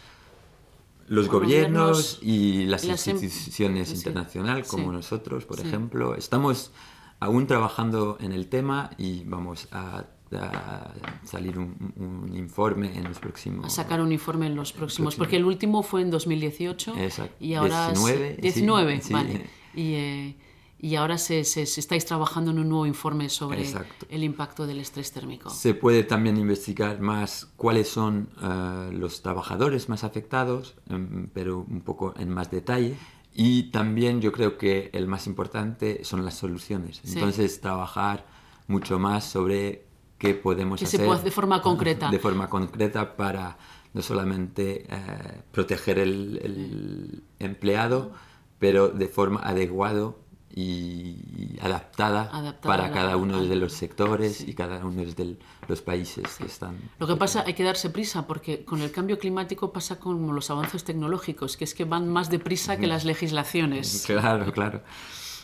Los 1.07 1.27
gobiernos 1.27 2.17
gobiernos 2.17 2.19
y 2.21 2.65
las, 2.65 2.85
las 2.85 3.07
em- 3.09 3.17
instituciones 3.17 3.89
sí, 3.89 3.95
internacionales 3.95 4.67
como 4.69 4.89
sí, 4.89 4.95
nosotros, 4.95 5.45
por 5.45 5.59
sí. 5.59 5.67
ejemplo, 5.67 6.15
estamos 6.15 6.71
aún 7.19 7.45
trabajando 7.45 8.17
en 8.21 8.31
el 8.31 8.47
tema 8.47 8.91
y 8.97 9.23
vamos 9.25 9.67
a, 9.71 10.05
a 10.37 10.93
salir 11.23 11.57
un, 11.59 11.93
un 11.97 12.35
informe 12.35 12.97
en 12.97 13.03
los 13.05 13.19
próximos... 13.19 13.65
A 13.65 13.69
sacar 13.69 14.01
un 14.01 14.11
informe 14.11 14.47
en 14.47 14.55
los 14.55 14.71
próximos, 14.73 15.15
Próximo. 15.15 15.23
porque 15.23 15.37
el 15.37 15.45
último 15.45 15.83
fue 15.83 16.01
en 16.01 16.11
2018 16.11 16.95
Exacto. 16.97 17.35
y 17.39 17.53
ahora 17.53 17.87
19, 17.89 18.35
sí, 18.35 18.41
19, 18.41 19.01
sí. 19.01 19.13
vale. 19.13 19.49
Y, 19.75 19.93
eh, 19.95 20.35
y 20.79 20.95
ahora 20.95 21.17
se, 21.17 21.45
se- 21.45 21.65
se 21.65 21.79
estáis 21.79 22.05
trabajando 22.05 22.51
en 22.51 22.59
un 22.59 22.67
nuevo 22.69 22.85
informe 22.85 23.29
sobre 23.29 23.61
Exacto. 23.61 24.05
el 24.09 24.23
impacto 24.23 24.67
del 24.67 24.79
estrés 24.79 25.11
térmico. 25.13 25.49
Se 25.49 25.73
puede 25.73 26.03
también 26.03 26.35
investigar 26.37 26.99
más 26.99 27.47
cuáles 27.55 27.87
son 27.87 28.29
eh, 28.41 28.89
los 28.93 29.21
trabajadores 29.21 29.87
más 29.87 30.03
afectados, 30.03 30.75
em, 30.89 31.27
pero 31.33 31.59
un 31.67 31.81
poco 31.81 32.13
en 32.17 32.29
más 32.29 32.51
detalle. 32.51 32.95
Y 33.35 33.71
también 33.71 34.21
yo 34.21 34.31
creo 34.31 34.57
que 34.59 34.91
el 34.93 35.07
más 35.07 35.25
importante 35.25 36.03
son 36.03 36.23
las 36.23 36.35
soluciones. 36.35 36.99
Sí. 37.03 37.13
Entonces, 37.13 37.61
trabajar 37.61 38.27
mucho 38.67 38.99
más 38.99 39.23
sobre 39.25 39.87
qué 40.23 40.33
podemos 40.33 40.79
Que 40.79 40.85
se 40.85 40.95
hacer 40.97 41.05
puede 41.07 41.17
hacer 41.19 41.25
de 41.25 41.31
forma 41.39 41.61
concreta. 41.61 42.09
de 42.09 42.19
forma 42.19 42.49
concreta 42.49 43.15
para 43.15 43.57
no 43.93 44.01
solamente 44.01 44.85
eh, 44.89 45.41
proteger 45.51 45.99
el, 45.99 46.39
el 46.43 47.23
empleado, 47.39 48.11
pero 48.59 48.89
de 48.89 49.07
forma 49.07 49.39
adecuada 49.41 50.13
y 50.55 51.57
adaptada, 51.61 52.29
Adaptada 52.31 52.61
para 52.61 52.87
la- 52.87 52.93
cada 52.93 53.17
uno 53.17 53.43
de 53.43 53.55
los 53.55 53.73
sectores 53.73 54.41
y 54.47 54.53
cada 54.53 54.85
uno 54.85 55.03
de 55.03 55.37
los 55.67 55.81
países 55.81 56.25
que 56.37 56.45
están. 56.45 56.77
Lo 56.99 57.07
que 57.07 57.15
pasa, 57.15 57.43
hay 57.47 57.53
que 57.55 57.63
darse 57.63 57.89
prisa, 57.89 58.27
porque 58.27 58.63
con 58.63 58.81
el 58.81 58.91
cambio 58.91 59.17
climático 59.17 59.73
pasa 59.73 59.99
como 59.99 60.31
los 60.31 60.49
avances 60.51 60.83
tecnológicos, 60.83 61.57
que 61.57 61.63
es 61.65 61.73
que 61.73 61.85
van 61.85 62.07
más 62.07 62.29
deprisa 62.29 62.77
que 62.77 62.87
las 62.87 63.03
legislaciones. 63.05 64.03
Claro, 64.13 64.51
claro. 64.53 64.81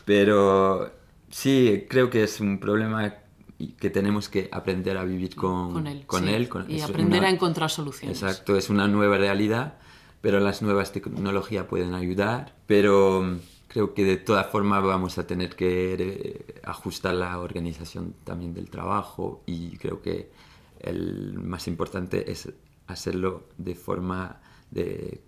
Pero 0.05 0.91
sí, 1.29 1.85
creo 1.89 2.09
que 2.09 2.23
es 2.23 2.39
un 2.39 2.59
problema 2.59 3.13
y 3.59 3.73
que 3.73 3.89
tenemos 3.91 4.29
que 4.29 4.49
aprender 4.51 4.97
a 4.97 5.03
vivir 5.03 5.35
con, 5.35 5.73
Con 5.73 5.85
él. 5.87 6.05
con 6.07 6.23
sí. 6.23 6.29
él, 6.33 6.49
con- 6.49 6.71
y 6.71 6.81
aprender 6.81 7.19
una- 7.19 7.27
a 7.27 7.31
encontrar 7.31 7.69
soluciones. 7.69 8.23
Exacto, 8.23 8.55
es 8.55 8.69
una 8.69 8.87
nueva 8.87 9.17
realidad, 9.17 9.75
pero 10.21 10.39
las 10.39 10.61
nuevas 10.61 10.91
tecnologías 10.93 11.65
pueden 11.65 11.93
ayudar, 11.93 12.55
pero 12.65 13.21
mm, 13.21 13.37
creo 13.67 13.93
que 13.93 14.03
de 14.05 14.17
todas 14.17 14.47
formas 14.47 14.81
vamos 14.83 15.17
a 15.17 15.27
tener 15.27 15.55
que 15.55 15.93
eh, 15.99 16.61
ajustar 16.63 17.13
la 17.15 17.37
organización 17.39 18.15
también 18.23 18.53
del 18.53 18.69
trabajo 18.69 19.43
y 19.45 19.77
creo 19.77 20.01
que 20.01 20.31
el 20.79 21.33
más 21.37 21.67
importante 21.67 22.31
es 22.31 22.49
hacerlo 22.87 23.43
de 23.57 23.75
forma 23.75 24.39
de 24.71 25.21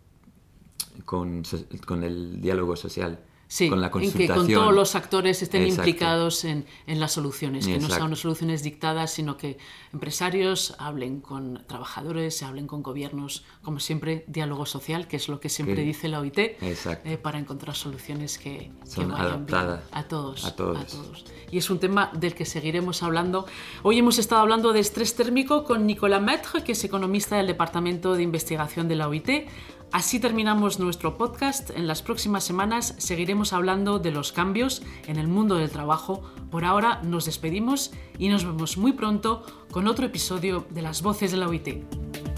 con 1.05 2.03
el 2.03 2.41
diálogo 2.41 2.75
social, 2.75 3.19
Sí, 3.53 3.67
con 3.67 3.81
la 3.81 3.87
en 3.87 3.91
que 3.91 3.99
consultación. 3.99 4.37
con 4.37 4.47
todos 4.53 4.73
los 4.73 4.95
actores 4.95 5.41
estén 5.41 5.63
Exacto. 5.63 5.81
implicados 5.89 6.45
en, 6.45 6.65
en 6.87 7.01
las 7.01 7.11
soluciones, 7.11 7.65
que 7.65 7.71
no 7.71 7.75
Exacto. 7.79 7.95
sean 7.95 8.07
unas 8.07 8.19
soluciones 8.19 8.63
dictadas, 8.63 9.11
sino 9.11 9.35
que 9.35 9.57
empresarios 9.91 10.73
hablen 10.79 11.19
con 11.19 11.61
trabajadores, 11.67 12.37
se 12.37 12.45
hablen 12.45 12.65
con 12.65 12.81
gobiernos, 12.81 13.43
como 13.61 13.81
siempre, 13.81 14.23
diálogo 14.27 14.65
social, 14.65 15.05
que 15.09 15.17
es 15.17 15.27
lo 15.27 15.41
que 15.41 15.49
siempre 15.49 15.75
Que- 15.75 15.81
dice 15.81 16.07
la 16.07 16.21
OIT, 16.21 16.37
eh, 16.61 17.17
para 17.21 17.39
encontrar 17.39 17.75
soluciones 17.75 18.37
que, 18.37 18.71
que 18.85 18.89
Son 18.89 19.09
vayan 19.11 19.45
bien 19.45 19.55
adaptadas 19.59 19.81
a 19.91 20.03
todos, 20.03 20.45
a 20.45 20.55
todos. 20.55 21.25
Y 21.51 21.57
es 21.57 21.69
un 21.69 21.79
tema 21.79 22.09
del 22.13 22.33
que 22.33 22.45
seguiremos 22.45 23.03
hablando. 23.03 23.45
Hoy 23.83 23.99
hemos 23.99 24.17
estado 24.17 24.39
hablando 24.39 24.71
de 24.71 24.79
estrés 24.79 25.13
térmico 25.15 25.65
con 25.65 25.85
Nicolas 25.85 26.21
Maître, 26.21 26.63
que 26.63 26.71
es 26.71 26.83
economista 26.85 27.35
del 27.35 27.47
Departamento 27.47 28.13
de 28.15 28.23
Investigación 28.23 28.87
de 28.87 28.95
la 28.95 29.09
OIT. 29.09 29.29
Así 29.91 30.21
terminamos 30.21 30.79
nuestro 30.79 31.17
podcast. 31.17 31.69
En 31.71 31.85
las 31.85 32.01
próximas 32.01 32.45
semanas 32.45 32.95
seguiremos 32.97 33.51
hablando 33.51 33.99
de 33.99 34.11
los 34.11 34.31
cambios 34.31 34.81
en 35.05 35.17
el 35.17 35.27
mundo 35.27 35.55
del 35.55 35.69
trabajo. 35.69 36.23
Por 36.49 36.63
ahora 36.63 37.01
nos 37.03 37.25
despedimos 37.25 37.91
y 38.17 38.29
nos 38.29 38.45
vemos 38.45 38.77
muy 38.77 38.93
pronto 38.93 39.43
con 39.69 39.87
otro 39.87 40.05
episodio 40.05 40.65
de 40.69 40.81
Las 40.81 41.01
Voces 41.01 41.31
de 41.31 41.37
la 41.37 41.49
OIT. 41.49 42.30